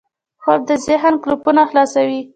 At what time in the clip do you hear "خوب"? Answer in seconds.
0.43-0.61